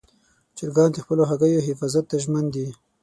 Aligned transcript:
چرګان 0.57 0.89
د 0.93 0.97
خپلو 1.03 1.23
هګیو 1.31 1.65
حفاظت 1.67 2.03
ته 2.11 2.15
ژمن 2.23 2.45
دي. 2.55 2.67